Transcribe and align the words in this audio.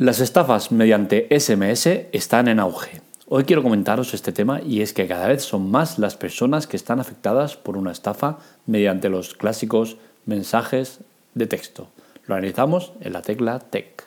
Las 0.00 0.20
estafas 0.20 0.72
mediante 0.72 1.28
SMS 1.28 1.86
están 2.12 2.48
en 2.48 2.58
auge. 2.58 3.02
Hoy 3.28 3.44
quiero 3.44 3.62
comentaros 3.62 4.14
este 4.14 4.32
tema 4.32 4.62
y 4.62 4.80
es 4.80 4.94
que 4.94 5.06
cada 5.06 5.28
vez 5.28 5.42
son 5.42 5.70
más 5.70 5.98
las 5.98 6.16
personas 6.16 6.66
que 6.66 6.78
están 6.78 7.00
afectadas 7.00 7.58
por 7.58 7.76
una 7.76 7.92
estafa 7.92 8.38
mediante 8.64 9.10
los 9.10 9.34
clásicos 9.34 9.98
mensajes 10.24 11.00
de 11.34 11.46
texto. 11.46 11.90
Lo 12.24 12.34
analizamos 12.34 12.94
en 13.02 13.12
la 13.12 13.20
tecla 13.20 13.58
Tech. 13.58 14.06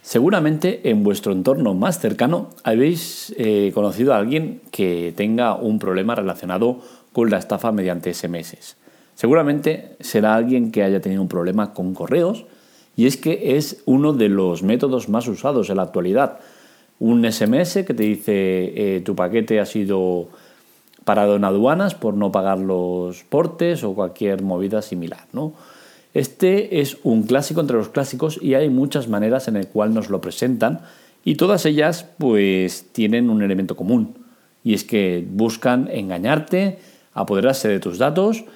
Seguramente 0.00 0.90
en 0.90 1.04
vuestro 1.04 1.30
entorno 1.30 1.74
más 1.74 2.00
cercano 2.00 2.50
habéis 2.64 3.32
eh, 3.38 3.70
conocido 3.72 4.14
a 4.14 4.18
alguien 4.18 4.62
que 4.72 5.14
tenga 5.16 5.54
un 5.54 5.78
problema 5.78 6.16
relacionado 6.16 6.80
con 7.12 7.30
la 7.30 7.38
estafa 7.38 7.70
mediante 7.70 8.12
SMS. 8.12 8.81
Seguramente 9.22 9.94
será 10.00 10.34
alguien 10.34 10.72
que 10.72 10.82
haya 10.82 11.00
tenido 11.00 11.22
un 11.22 11.28
problema 11.28 11.72
con 11.74 11.94
correos 11.94 12.44
y 12.96 13.06
es 13.06 13.16
que 13.16 13.56
es 13.56 13.80
uno 13.84 14.12
de 14.12 14.28
los 14.28 14.64
métodos 14.64 15.08
más 15.08 15.28
usados 15.28 15.70
en 15.70 15.76
la 15.76 15.84
actualidad. 15.84 16.40
Un 16.98 17.24
SMS 17.30 17.84
que 17.86 17.94
te 17.94 18.02
dice 18.02 18.32
eh, 18.96 19.00
tu 19.04 19.14
paquete 19.14 19.60
ha 19.60 19.64
sido 19.64 20.26
parado 21.04 21.36
en 21.36 21.44
aduanas 21.44 21.94
por 21.94 22.14
no 22.14 22.32
pagar 22.32 22.58
los 22.58 23.22
portes 23.22 23.84
o 23.84 23.94
cualquier 23.94 24.42
movida 24.42 24.82
similar. 24.82 25.24
¿no? 25.32 25.52
Este 26.14 26.80
es 26.80 26.98
un 27.04 27.22
clásico 27.22 27.60
entre 27.60 27.76
los 27.76 27.90
clásicos 27.90 28.40
y 28.42 28.54
hay 28.54 28.70
muchas 28.70 29.06
maneras 29.06 29.46
en 29.46 29.54
el 29.54 29.68
cual 29.68 29.94
nos 29.94 30.10
lo 30.10 30.20
presentan 30.20 30.80
y 31.24 31.36
todas 31.36 31.64
ellas 31.64 32.08
pues 32.18 32.86
tienen 32.90 33.30
un 33.30 33.40
elemento 33.40 33.76
común 33.76 34.16
y 34.64 34.74
es 34.74 34.82
que 34.82 35.24
buscan 35.30 35.88
engañarte, 35.92 36.80
apoderarse 37.14 37.68
de 37.68 37.78
tus 37.78 37.98
datos 37.98 38.46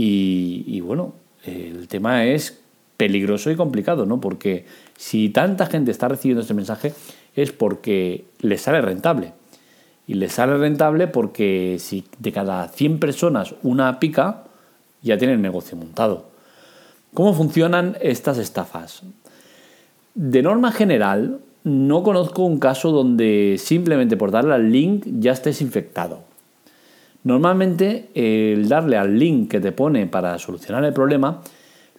y, 0.00 0.80
bueno, 0.80 1.14
el 1.44 1.88
tema 1.88 2.24
es 2.24 2.60
peligroso 2.96 3.50
y 3.50 3.56
complicado, 3.56 4.06
¿no? 4.06 4.20
Porque 4.20 4.64
si 4.96 5.28
tanta 5.28 5.66
gente 5.66 5.90
está 5.90 6.06
recibiendo 6.06 6.42
este 6.42 6.54
mensaje 6.54 6.94
es 7.34 7.50
porque 7.50 8.24
les 8.40 8.62
sale 8.62 8.80
rentable. 8.80 9.32
Y 10.06 10.14
les 10.14 10.32
sale 10.32 10.56
rentable 10.56 11.08
porque 11.08 11.76
si 11.80 12.04
de 12.18 12.32
cada 12.32 12.68
100 12.68 13.00
personas 13.00 13.54
una 13.62 13.98
pica, 13.98 14.44
ya 15.02 15.18
tienen 15.18 15.36
el 15.36 15.42
negocio 15.42 15.76
montado. 15.76 16.28
¿Cómo 17.12 17.34
funcionan 17.34 17.96
estas 18.00 18.38
estafas? 18.38 19.02
De 20.14 20.42
norma 20.42 20.72
general, 20.72 21.40
no 21.64 22.02
conozco 22.04 22.44
un 22.44 22.58
caso 22.58 22.92
donde 22.92 23.56
simplemente 23.58 24.16
por 24.16 24.30
darle 24.30 24.54
al 24.54 24.70
link 24.70 25.04
ya 25.18 25.32
estés 25.32 25.60
infectado. 25.60 26.22
Normalmente 27.24 28.10
el 28.14 28.68
darle 28.68 28.96
al 28.96 29.18
link 29.18 29.50
que 29.50 29.60
te 29.60 29.72
pone 29.72 30.06
para 30.06 30.38
solucionar 30.38 30.84
el 30.84 30.92
problema, 30.92 31.42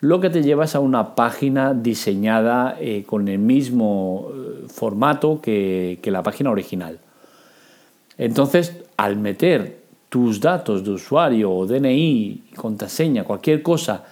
lo 0.02 0.22
que 0.22 0.30
te 0.30 0.42
lleva 0.42 0.64
es 0.64 0.76
a 0.76 0.80
una 0.80 1.14
página 1.16 1.74
diseñada 1.74 2.78
eh, 2.80 3.04
con 3.06 3.28
el 3.28 3.40
mismo 3.40 4.30
eh, 4.32 4.66
formato 4.68 5.42
que, 5.42 6.00
la 6.06 6.24
página 6.24 6.52
original. 6.52 7.00
Entonces, 8.18 8.78
al 8.96 9.18
meter 9.18 9.80
tus 10.08 10.40
datos 10.40 10.84
de 10.84 10.92
usuario 10.92 11.52
o 11.52 11.66
DNI, 11.66 12.44
contraseña, 12.56 13.26
cualquier 13.26 13.62
cosa 13.62 14.06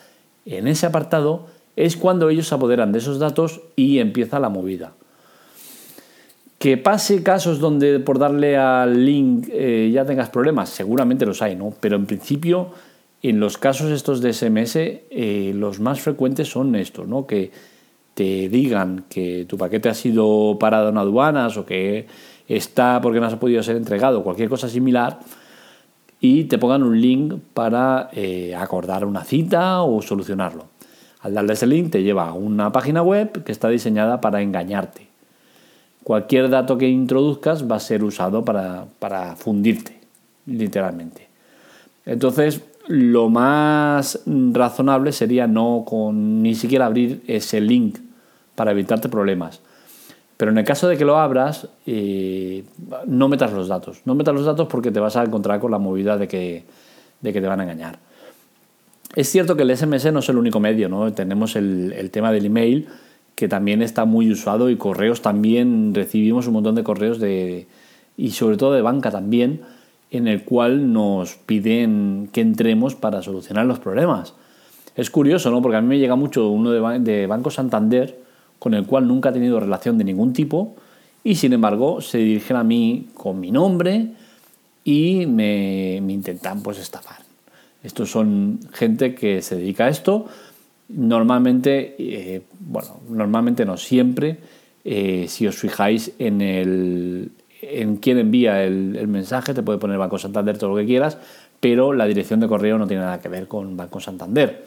en 0.46 0.68
ese 0.68 0.86
apartado, 0.86 1.48
es 1.76 1.96
cuando 1.96 2.30
ellos 2.30 2.48
se 2.48 2.56
apoderan 2.56 2.92
de 2.92 3.00
esos 3.00 3.20
datos 3.20 3.62
y 3.76 4.00
empieza 4.00 4.40
la 4.40 4.50
movida. 4.50 4.94
Que 6.68 6.76
pase 6.76 7.24
casos 7.24 7.62
donde 7.62 8.02
por 8.02 8.20
darle 8.20 8.58
al 8.58 9.06
link 9.06 9.48
eh, 9.50 9.90
ya 9.90 10.04
tengas 10.04 10.28
problemas, 10.28 10.68
seguramente 10.68 11.26
los 11.26 11.42
hay, 11.42 11.56
¿no? 11.56 11.74
Pero 11.80 11.96
en 11.96 12.06
principio, 12.06 12.72
en 13.24 13.40
los 13.40 13.58
casos 13.58 13.90
estos 13.90 14.20
de 14.20 14.34
SMS, 14.34 14.76
eh, 14.76 15.54
los 15.56 15.80
más 15.80 16.02
frecuentes 16.02 16.50
son 16.50 16.76
estos, 16.76 17.08
¿no? 17.08 17.26
Que 17.26 17.52
te 18.14 18.50
digan 18.50 19.06
que 19.08 19.46
tu 19.46 19.58
paquete 19.58 19.88
ha 19.88 19.94
sido 19.94 20.58
parado 20.60 20.90
en 20.90 20.98
aduanas 20.98 21.56
o 21.56 21.66
que 21.66 22.06
está 22.50 23.00
porque 23.00 23.22
no 23.22 23.28
ha 23.28 23.40
podido 23.40 23.64
ser 23.64 23.78
entregado, 23.78 24.22
cualquier 24.22 24.50
cosa 24.50 24.68
similar, 24.68 25.22
y 26.20 26.44
te 26.50 26.58
pongan 26.58 26.84
un 26.84 27.00
link 27.00 27.36
para 27.54 28.10
eh, 28.12 28.54
acordar 28.54 29.06
una 29.06 29.24
cita 29.24 29.84
o 29.84 30.02
solucionarlo. 30.02 30.66
Al 31.22 31.34
darle 31.34 31.54
ese 31.54 31.66
link 31.66 31.92
te 31.92 32.04
lleva 32.04 32.28
a 32.28 32.34
una 32.34 32.74
página 32.74 33.02
web 33.04 33.46
que 33.46 33.54
está 33.54 33.70
diseñada 33.70 34.20
para 34.20 34.42
engañarte 34.42 35.07
cualquier 36.08 36.50
dato 36.50 36.78
que 36.78 36.88
introduzcas 36.88 37.70
va 37.70 37.76
a 37.76 37.82
ser 37.82 38.02
usado 38.02 38.46
para, 38.46 39.36
fundirte, 39.36 40.00
literalmente. 40.46 41.28
Entonces, 42.06 42.62
lo 42.88 43.28
más 43.28 44.22
razonable 44.26 45.12
sería 45.12 45.48
no 45.48 45.84
ni 46.14 46.56
siquiera 46.56 46.86
abrir 46.86 47.24
ese 47.28 47.60
link 47.60 47.98
para 48.56 48.72
evitarte 48.72 49.10
problemas. 49.10 49.60
Pero 50.38 50.52
en 50.52 50.58
el 50.58 50.64
caso 50.64 50.88
de 50.88 50.96
que 50.96 51.04
lo 51.04 51.18
abras, 51.18 51.68
eh, 51.86 52.64
no 53.06 53.28
metas 53.28 53.52
los 53.52 53.68
datos. 53.68 54.00
No 54.06 54.16
metas 54.16 54.34
los 54.34 54.46
datos 54.46 54.70
porque 54.70 54.92
te 54.92 55.02
vas 55.02 55.18
a 55.18 55.26
encontrar 55.26 55.60
con 55.60 55.72
la 55.72 55.78
movida 55.78 56.16
de 56.16 56.30
que, 56.30 56.64
de 57.20 57.34
que 57.34 57.42
te 57.42 57.48
van 57.48 57.60
a 57.60 57.64
engañar. 57.64 58.00
Es 59.14 59.28
cierto 59.28 59.58
que 59.58 59.64
el 59.64 59.76
SMS 59.76 60.14
no 60.14 60.20
es 60.20 60.30
el 60.30 60.38
único 60.38 60.62
medio, 60.62 60.88
¿no? 60.88 61.12
Tenemos 61.12 61.58
el 61.58 62.10
tema 62.14 62.32
del 62.32 62.46
email, 62.46 62.88
que 63.38 63.48
también 63.48 63.84
está 63.84 64.06
muy 64.06 64.32
usado 64.32 64.72
y 64.72 64.78
correos 64.78 65.22
también 65.22 65.94
recibimos 65.94 66.48
un 66.48 66.54
montón 66.54 66.74
de 66.74 66.84
correos 66.84 67.20
de 67.20 67.68
y 68.18 68.32
sobre 68.32 68.58
todo 68.58 68.74
de 68.74 68.82
banca 68.82 69.12
también 69.12 69.62
en 70.10 70.28
el 70.28 70.44
cual 70.44 70.92
nos 70.92 71.36
piden 71.36 72.30
que 72.34 72.42
entremos 72.42 72.96
para 72.96 73.22
solucionar 73.22 73.68
los 73.68 73.78
problemas. 73.78 74.34
Es 74.96 75.12
curioso, 75.12 75.52
¿no? 75.52 75.62
Porque 75.62 75.78
a 75.78 75.82
mí 75.82 75.88
me 75.88 76.00
llega 76.00 76.16
mucho 76.16 76.50
uno 76.50 76.72
de, 76.72 77.28
Banco 77.28 77.52
Santander 77.52 78.20
con 78.58 78.74
el 78.74 78.88
cual 78.88 79.08
nunca 79.08 79.30
he 79.30 79.34
tenido 79.34 79.60
relación 79.60 80.00
de 80.00 80.06
ningún 80.06 80.34
tipo 80.34 80.76
y 81.24 81.36
sin 81.36 81.54
embargo 81.54 82.02
se 82.02 82.18
dirigen 82.18 82.58
a 82.58 82.64
mí 82.64 83.10
con 83.14 83.40
mi 83.40 83.52
nombre 83.52 84.14
y 84.84 85.28
me, 85.28 86.00
me 86.02 86.14
intentan 86.14 86.64
pues 86.64 86.80
estafar. 86.80 87.18
Estos 87.84 88.10
son 88.10 88.62
gente 88.74 89.14
que 89.14 89.44
se 89.44 89.58
dedica 89.58 89.86
a 89.86 89.90
esto 89.90 90.26
Normalmente, 90.90 91.96
eh, 92.00 92.44
bueno, 92.60 93.02
normalmente 93.10 93.66
no 93.66 93.76
siempre, 93.76 94.38
eh, 94.86 95.26
si 95.28 95.46
os 95.46 95.58
fijáis 95.58 96.14
en, 96.18 96.42
el, 96.42 97.32
en 97.62 97.98
quién 97.98 98.18
envía 98.20 98.64
el, 98.64 99.08
mensaje, 99.08 99.54
te 99.54 99.64
puede 99.64 99.80
poner 99.80 99.98
Banco 99.98 100.18
Santander 100.18 100.58
todo 100.58 100.70
lo 100.70 100.76
que 100.78 100.86
quieras, 100.86 101.18
pero 101.60 101.92
la 101.92 102.06
dirección 102.06 102.40
de 102.40 102.48
correo 102.48 102.78
no 102.78 102.88
tiene 102.88 103.04
nada 103.04 103.20
que 103.20 103.28
ver 103.28 103.50
con 103.50 103.76
Banco 103.76 104.00
Santander. 104.00 104.64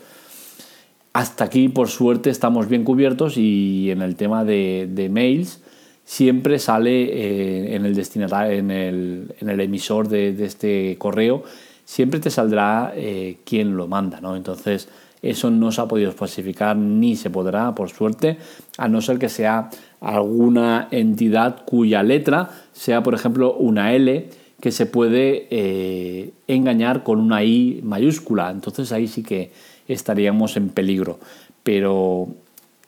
Hasta 1.14 1.44
aquí, 1.44 1.70
por 1.70 1.88
suerte, 1.88 2.28
estamos 2.28 2.68
bien 2.68 2.84
cubiertos 2.84 3.38
y 3.38 3.90
en 3.90 4.02
el 4.02 4.14
tema 4.14 4.44
de, 4.44 5.08
mails 5.10 5.62
siempre 6.04 6.58
sale 6.58 7.04
eh, 7.04 7.76
en, 7.76 7.86
el 7.86 7.94
destinatario, 7.94 8.58
en, 8.58 8.70
el, 8.70 9.34
en 9.40 9.48
el 9.48 9.60
emisor 9.60 10.08
de, 10.08 10.36
este 10.44 10.96
correo, 10.98 11.44
siempre 11.86 12.20
te 12.20 12.30
saldrá 12.30 12.92
quién 13.44 13.76
lo 13.76 13.88
manda, 13.88 14.20
¿no? 14.20 14.36
Entonces, 14.36 14.88
eso 15.22 15.50
no 15.50 15.70
se 15.70 15.80
ha 15.80 15.88
podido 15.88 16.12
falsificar 16.12 16.76
ni 16.76 17.16
se 17.16 17.30
podrá, 17.30 17.74
por 17.74 17.90
suerte, 17.90 18.38
a 18.78 18.88
no 18.88 19.02
ser 19.02 19.18
que 19.18 19.28
sea 19.28 19.70
alguna 20.00 20.88
entidad 20.90 21.64
cuya 21.64 22.02
letra 22.02 22.50
sea, 22.72 23.02
por 23.02 23.14
ejemplo, 23.14 23.54
una 23.54 23.94
L 23.94 24.30
que 24.60 24.72
se 24.72 24.86
puede 24.86 25.46
eh, 25.50 26.32
engañar 26.46 27.02
con 27.02 27.18
una 27.18 27.42
I 27.44 27.80
mayúscula. 27.82 28.50
Entonces 28.50 28.92
ahí 28.92 29.08
sí 29.08 29.22
que 29.22 29.50
estaríamos 29.88 30.56
en 30.56 30.68
peligro. 30.68 31.18
Pero 31.62 32.28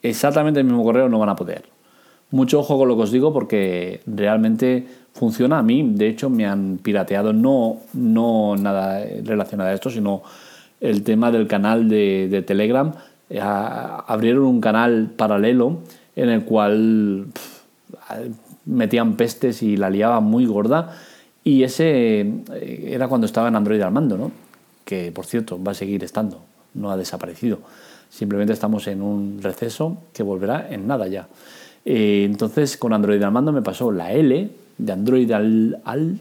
exactamente 0.02 0.60
el 0.60 0.66
mismo 0.66 0.84
correo 0.84 1.08
no 1.08 1.18
van 1.18 1.30
a 1.30 1.36
poder. 1.36 1.64
Mucho 2.30 2.60
ojo 2.60 2.78
con 2.78 2.88
lo 2.88 2.96
que 2.96 3.02
os 3.02 3.12
digo 3.12 3.32
porque 3.32 4.00
realmente 4.06 4.86
funciona 5.12 5.58
a 5.58 5.62
mí. 5.62 5.82
De 5.94 6.08
hecho, 6.08 6.30
me 6.30 6.46
han 6.46 6.78
pirateado 6.78 7.32
no, 7.32 7.80
no 7.92 8.56
nada 8.56 9.04
relacionado 9.22 9.70
a 9.70 9.74
esto, 9.74 9.90
sino 9.90 10.22
el 10.82 11.04
tema 11.04 11.30
del 11.30 11.46
canal 11.46 11.88
de, 11.88 12.44
Telegram, 12.46 12.92
eh, 13.30 13.40
abrieron 13.40 14.44
un 14.44 14.60
canal 14.60 15.10
paralelo 15.16 15.78
en 16.16 16.28
el 16.28 16.44
cual 16.44 17.26
metían 18.66 19.16
pestes 19.16 19.62
y 19.62 19.76
la 19.76 19.88
liaban 19.88 20.24
muy 20.24 20.44
gorda. 20.44 20.98
Y 21.44 21.62
ese 21.62 22.20
eh, 22.52 22.90
era 22.90 23.08
cuando 23.08 23.26
estaba 23.26 23.48
en 23.48 23.56
Android 23.56 23.80
al 23.80 23.92
mando, 23.92 24.18
¿no? 24.18 24.32
que 24.84 25.12
por 25.12 25.24
cierto 25.24 25.62
va 25.62 25.72
a 25.72 25.74
seguir 25.74 26.02
estando, 26.04 26.42
no 26.74 26.90
ha 26.90 26.96
desaparecido. 26.96 27.60
Simplemente 28.10 28.52
estamos 28.52 28.86
en 28.88 29.00
un 29.00 29.38
receso 29.40 29.98
que 30.12 30.22
volverá 30.22 30.68
en 30.70 30.86
nada 30.86 31.06
ya. 31.06 31.28
Eh, 31.84 32.24
entonces 32.24 32.76
con 32.76 32.92
Android 32.92 33.22
al 33.22 33.32
mando 33.32 33.52
me 33.52 33.62
pasó 33.62 33.90
la 33.90 34.12
L 34.12 34.50
de 34.78 34.92
Android 34.92 35.30
al, 35.32 35.80
al 35.84 36.18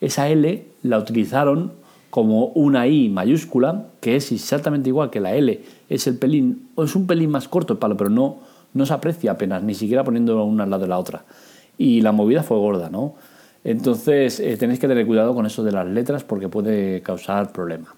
esa 0.00 0.28
L 0.28 0.64
la 0.82 0.98
utilizaron 0.98 1.72
como 2.14 2.46
una 2.54 2.86
I 2.86 3.08
mayúscula, 3.08 3.86
que 4.00 4.14
es 4.14 4.30
exactamente 4.30 4.88
igual 4.88 5.10
que 5.10 5.18
la 5.18 5.34
L, 5.34 5.60
es 5.88 6.06
el 6.06 6.16
pelín, 6.16 6.68
es 6.78 6.94
un 6.94 7.08
pelín 7.08 7.28
más 7.28 7.48
corto 7.48 7.72
el 7.72 7.80
palo, 7.80 7.96
pero 7.96 8.08
no, 8.08 8.36
no 8.72 8.86
se 8.86 8.94
aprecia 8.94 9.32
apenas, 9.32 9.64
ni 9.64 9.74
siquiera 9.74 10.04
poniéndolo 10.04 10.44
una 10.44 10.62
al 10.62 10.70
lado 10.70 10.82
de 10.82 10.88
la 10.88 11.00
otra. 11.00 11.24
Y 11.76 12.02
la 12.02 12.12
movida 12.12 12.44
fue 12.44 12.56
gorda, 12.56 12.88
¿no? 12.88 13.16
Entonces 13.64 14.38
eh, 14.38 14.56
tenéis 14.56 14.78
que 14.78 14.86
tener 14.86 15.04
cuidado 15.08 15.34
con 15.34 15.44
eso 15.44 15.64
de 15.64 15.72
las 15.72 15.88
letras 15.88 16.22
porque 16.22 16.48
puede 16.48 17.02
causar 17.02 17.50
problema. 17.50 17.92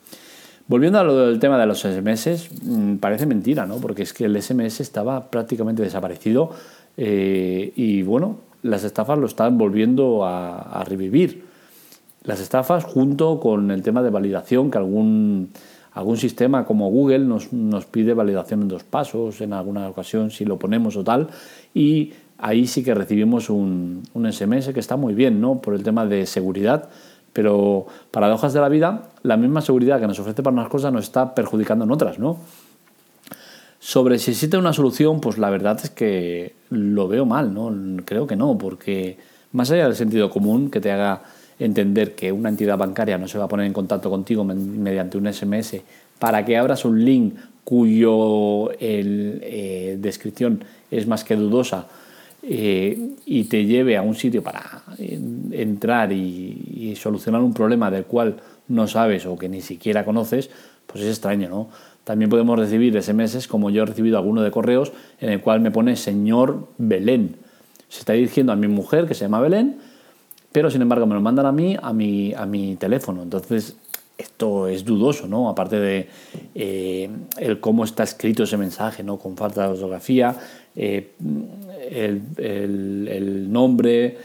Volviendo 0.66 0.98
al 0.98 1.38
tema 1.38 1.58
de 1.58 1.66
los 1.66 1.80
SMS, 1.80 2.48
mm, 2.62 2.96
parece 2.96 3.26
mentira, 3.26 3.66
¿no? 3.66 3.76
Porque 3.76 4.02
es 4.02 4.14
que 4.14 4.24
el 4.24 4.40
SMS 4.40 4.80
estaba 4.80 5.30
prácticamente 5.30 5.82
desaparecido 5.82 6.52
eh, 6.96 7.70
y 7.76 8.00
bueno, 8.00 8.38
las 8.62 8.82
estafas 8.82 9.18
lo 9.18 9.26
están 9.26 9.58
volviendo 9.58 10.24
a, 10.24 10.82
revivir. 10.88 11.44
Las 12.26 12.40
estafas 12.40 12.84
junto 12.84 13.38
con 13.38 13.70
el 13.70 13.82
tema 13.82 14.02
de 14.02 14.10
validación, 14.10 14.68
que 14.68 14.78
algún, 14.78 15.50
algún 15.92 16.16
sistema 16.16 16.64
como 16.64 16.90
Google 16.90 17.20
nos, 17.20 17.52
nos 17.52 17.86
pide 17.86 18.14
validación 18.14 18.62
en 18.62 18.68
dos 18.68 18.82
pasos, 18.82 19.40
en 19.40 19.52
alguna 19.52 19.88
ocasión 19.88 20.32
si 20.32 20.44
lo 20.44 20.58
ponemos 20.58 20.96
o 20.96 21.04
tal, 21.04 21.28
y 21.72 22.12
ahí 22.38 22.66
sí 22.66 22.82
que 22.82 22.94
recibimos 22.94 23.48
un, 23.48 24.02
un 24.12 24.32
SMS 24.32 24.70
que 24.74 24.80
está 24.80 24.96
muy 24.96 25.14
bien, 25.14 25.40
¿no? 25.40 25.60
Por 25.60 25.74
el 25.74 25.84
tema 25.84 26.04
de 26.04 26.26
seguridad, 26.26 26.88
pero 27.32 27.86
paradojas 28.10 28.52
de 28.52 28.60
la 28.60 28.68
vida, 28.68 29.10
la 29.22 29.36
misma 29.36 29.60
seguridad 29.60 30.00
que 30.00 30.08
nos 30.08 30.18
ofrece 30.18 30.42
para 30.42 30.54
unas 30.54 30.68
cosas 30.68 30.92
nos 30.92 31.04
está 31.04 31.32
perjudicando 31.32 31.84
en 31.84 31.92
otras, 31.92 32.18
¿no? 32.18 32.38
Sobre 33.78 34.18
si 34.18 34.32
existe 34.32 34.56
una 34.56 34.72
solución, 34.72 35.20
pues 35.20 35.38
la 35.38 35.48
verdad 35.48 35.78
es 35.80 35.90
que 35.90 36.56
lo 36.70 37.06
veo 37.06 37.24
mal, 37.24 37.54
¿no? 37.54 37.72
Creo 38.04 38.26
que 38.26 38.34
no, 38.34 38.58
porque 38.58 39.16
más 39.52 39.70
allá 39.70 39.84
del 39.84 39.94
sentido 39.94 40.28
común 40.28 40.72
que 40.72 40.80
te 40.80 40.90
haga 40.90 41.22
entender 41.58 42.14
que 42.14 42.32
una 42.32 42.48
entidad 42.48 42.76
bancaria 42.76 43.18
no 43.18 43.28
se 43.28 43.38
va 43.38 43.44
a 43.44 43.48
poner 43.48 43.66
en 43.66 43.72
contacto 43.72 44.10
contigo 44.10 44.44
mediante 44.44 45.16
un 45.18 45.32
SMS 45.32 45.76
para 46.18 46.44
que 46.44 46.56
abras 46.56 46.84
un 46.84 47.04
link 47.04 47.34
cuyo 47.64 48.70
eh, 48.78 49.96
descripción 49.98 50.64
es 50.90 51.06
más 51.06 51.24
que 51.24 51.36
dudosa 51.36 51.86
eh, 52.42 53.10
y 53.26 53.44
te 53.44 53.64
lleve 53.64 53.96
a 53.96 54.02
un 54.02 54.14
sitio 54.14 54.42
para 54.42 54.62
entrar 55.50 56.12
y, 56.12 56.62
y, 56.76 56.96
solucionar 56.96 57.40
un 57.40 57.52
problema 57.52 57.90
del 57.90 58.04
cual 58.04 58.36
no 58.68 58.86
sabes 58.86 59.26
o 59.26 59.36
que 59.36 59.48
ni 59.48 59.62
siquiera 59.62 60.04
conoces, 60.04 60.48
pues 60.86 61.02
es 61.02 61.10
extraño, 61.10 61.48
¿no? 61.48 61.68
También 62.06 62.30
podemos 62.30 62.56
recibir 62.56 63.02
SMS, 63.02 63.48
como 63.48 63.68
yo 63.70 63.82
he 63.82 63.86
recibido 63.86 64.16
alguno 64.16 64.42
de 64.42 64.52
correos, 64.52 64.92
en 65.20 65.30
el 65.30 65.40
cual 65.40 65.60
me 65.60 65.72
pone 65.72 65.96
señor 65.96 66.68
Belén. 66.78 67.34
Se 67.88 67.98
está 67.98 68.12
dirigiendo 68.12 68.52
a 68.52 68.56
mi 68.56 68.68
mujer, 68.68 69.08
que 69.08 69.14
se 69.14 69.22
llama 69.22 69.40
Belén, 69.40 69.78
pero 70.56 70.70
sin 70.70 70.80
embargo 70.80 71.04
me 71.04 71.14
lo 71.14 71.20
mandan 71.20 71.44
a 71.44 71.52
mí, 71.52 71.76
a 71.78 71.92
mi, 71.92 72.32
a 72.32 72.46
mi 72.46 72.76
teléfono. 72.76 73.22
Entonces, 73.22 73.76
esto 74.16 74.68
es 74.68 74.86
dudoso, 74.86 75.28
¿no? 75.28 75.50
Aparte 75.50 75.78
de 75.78 76.08
eh, 76.54 77.10
el 77.36 77.60
cómo 77.60 77.84
está 77.84 78.04
escrito 78.04 78.44
ese 78.44 78.56
mensaje, 78.56 79.02
¿no? 79.02 79.18
Con 79.18 79.36
falta 79.36 79.64
de 79.64 79.74
ortografía, 79.74 80.34
eh, 80.74 81.12
el, 81.90 83.52
nombre, 83.52 84.16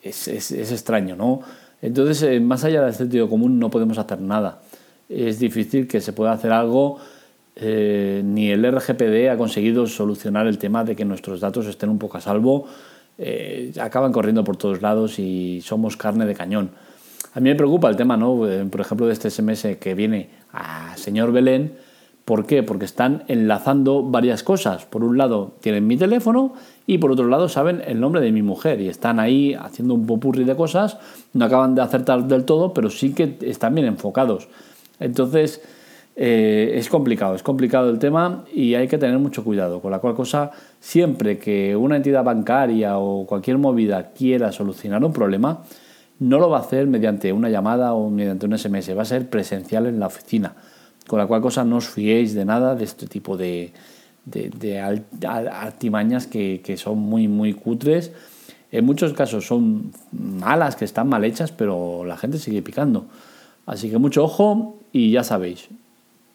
es, 0.00 0.52
extraño, 0.52 1.16
¿no? 1.16 1.40
Entonces, 1.82 2.22
eh, 2.22 2.38
más 2.38 2.62
allá 2.62 2.84
del 2.84 2.94
sentido 2.94 3.28
común, 3.28 3.58
no 3.58 3.68
podemos 3.68 3.98
hacer 3.98 4.20
nada. 4.20 4.62
Es 5.08 5.40
difícil 5.40 5.88
que 5.88 6.00
se 6.00 6.12
pueda 6.12 6.30
hacer 6.30 6.52
algo 6.52 7.00
eh, 7.54 8.22
ni 8.24 8.50
el 8.50 8.64
RGPD 8.64 9.28
ha 9.30 9.36
conseguido 9.36 9.86
solucionar 9.86 10.46
el 10.46 10.56
tema 10.58 10.84
de 10.84 10.96
que 10.96 11.04
nuestros 11.04 11.40
datos 11.40 11.66
estén 11.66 11.90
un 11.90 11.98
poco 11.98 12.18
a 12.18 12.20
salvo. 12.20 12.66
Eh, 13.18 13.72
acaban 13.80 14.12
corriendo 14.12 14.44
por 14.44 14.56
todos 14.56 14.82
lados 14.82 15.18
y 15.18 15.60
somos 15.62 15.96
carne 15.96 16.26
de 16.26 16.34
cañón. 16.34 16.70
A 17.34 17.40
mí 17.40 17.48
me 17.48 17.56
preocupa 17.56 17.88
el 17.88 17.96
tema, 17.96 18.16
¿no? 18.16 18.48
Eh, 18.48 18.64
por 18.66 18.80
ejemplo, 18.80 19.06
de 19.06 19.12
este 19.12 19.30
SMS 19.30 19.76
que 19.78 19.94
viene 19.94 20.30
a 20.52 20.96
señor 20.96 21.32
Belén. 21.32 21.74
¿Por 22.24 22.46
qué? 22.46 22.62
Porque 22.62 22.84
están 22.84 23.24
enlazando 23.26 24.02
varias 24.02 24.42
cosas. 24.42 24.84
Por 24.84 25.02
un 25.02 25.18
lado 25.18 25.56
tienen 25.60 25.86
mi 25.86 25.96
teléfono 25.96 26.54
y 26.86 26.98
por 26.98 27.10
otro 27.10 27.26
lado 27.26 27.48
saben 27.48 27.82
el 27.84 28.00
nombre 28.00 28.20
de 28.20 28.30
mi 28.30 28.42
mujer 28.42 28.80
y 28.80 28.88
están 28.88 29.18
ahí 29.18 29.54
haciendo 29.54 29.94
un 29.94 30.06
popurri 30.06 30.44
de 30.44 30.54
cosas. 30.54 30.98
No 31.32 31.44
acaban 31.44 31.74
de 31.74 31.82
acertar 31.82 32.24
del 32.28 32.44
todo, 32.44 32.72
pero 32.72 32.90
sí 32.90 33.12
que 33.12 33.38
están 33.40 33.74
bien 33.74 33.88
enfocados. 33.88 34.48
Entonces, 35.00 35.62
eh, 36.14 36.72
es 36.74 36.88
complicado, 36.88 37.34
es 37.34 37.42
complicado 37.42 37.88
el 37.88 37.98
tema 37.98 38.44
y 38.52 38.74
hay 38.74 38.86
que 38.88 38.98
tener 38.98 39.18
mucho 39.18 39.44
cuidado. 39.44 39.80
Con 39.80 39.90
la 39.90 39.98
cual 39.98 40.14
cosa, 40.14 40.50
siempre 40.80 41.38
que 41.38 41.74
una 41.76 41.96
entidad 41.96 42.24
bancaria 42.24 42.98
o 42.98 43.26
cualquier 43.26 43.58
movida 43.58 44.12
quiera 44.12 44.52
solucionar 44.52 45.04
un 45.04 45.12
problema, 45.12 45.62
no 46.18 46.38
lo 46.38 46.50
va 46.50 46.58
a 46.58 46.60
hacer 46.60 46.86
mediante 46.86 47.32
una 47.32 47.48
llamada 47.48 47.94
o 47.94 48.10
mediante 48.10 48.46
un 48.46 48.56
SMS, 48.56 48.96
va 48.96 49.02
a 49.02 49.06
ser 49.06 49.28
presencial 49.28 49.86
en 49.86 49.98
la 49.98 50.06
oficina. 50.06 50.54
Con 51.06 51.18
la 51.18 51.26
cual 51.26 51.40
cosa 51.40 51.64
no 51.64 51.76
os 51.76 51.88
fiéis 51.88 52.34
de 52.34 52.44
nada 52.44 52.74
de 52.74 52.84
este 52.84 53.06
tipo 53.06 53.36
de, 53.36 53.72
artimañas 55.26 56.26
que 56.26 56.76
son 56.76 56.98
muy, 56.98 57.26
muy 57.26 57.54
cutres. 57.54 58.12
En 58.70 58.86
muchos 58.86 59.12
casos 59.12 59.46
son 59.46 59.92
malas, 60.12 60.76
que 60.76 60.86
están 60.86 61.06
mal 61.06 61.24
hechas, 61.24 61.52
pero 61.52 62.04
la 62.06 62.16
gente 62.16 62.38
sigue 62.38 62.62
picando. 62.62 63.04
Así 63.66 63.90
que 63.90 63.98
mucho 63.98 64.24
ojo 64.24 64.78
y 64.92 65.10
ya 65.12 65.24
sabéis, 65.24 65.68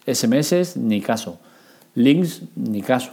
SMS 0.07 0.77
ni 0.77 1.01
caso, 1.01 1.39
links 1.95 2.41
ni 2.55 2.81
caso, 2.81 3.11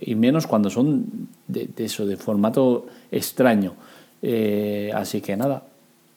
y 0.00 0.14
menos 0.14 0.46
cuando 0.46 0.70
son 0.70 1.28
de, 1.46 1.68
eso, 1.76 2.06
de 2.06 2.16
formato 2.16 2.86
extraño. 3.10 3.74
Eh, 4.22 4.90
así 4.94 5.20
que 5.20 5.36
nada, 5.36 5.64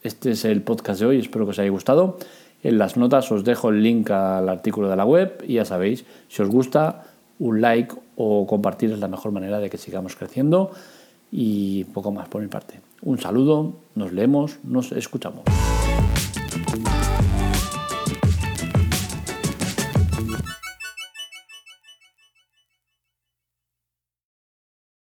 este 0.03 0.31
es 0.31 0.45
el 0.45 0.61
podcast 0.61 1.01
de 1.01 1.05
hoy, 1.05 1.19
espero 1.19 1.45
que 1.45 1.51
os 1.51 1.59
haya 1.59 1.69
gustado. 1.69 2.17
En 2.63 2.77
las 2.77 2.97
notas 2.97 3.31
os 3.31 3.43
dejo 3.43 3.69
el 3.69 3.83
link 3.83 4.09
al 4.09 4.49
artículo 4.49 4.89
de 4.89 4.95
la 4.95 5.05
web 5.05 5.43
y 5.47 5.55
ya 5.55 5.65
sabéis, 5.65 6.05
si 6.27 6.41
os 6.41 6.49
gusta, 6.49 7.03
un 7.39 7.61
like 7.61 7.95
o 8.15 8.47
compartir 8.47 8.91
es 8.91 8.99
la 8.99 9.07
mejor 9.07 9.31
manera 9.31 9.59
de 9.59 9.69
que 9.69 9.77
sigamos 9.77 10.15
creciendo 10.15 10.71
y 11.31 11.83
poco 11.85 12.11
más 12.11 12.27
por 12.29 12.41
mi 12.41 12.47
parte. 12.47 12.79
Un 13.01 13.19
saludo, 13.19 13.73
nos 13.95 14.11
leemos, 14.11 14.57
nos 14.63 14.91
escuchamos. 14.91 15.43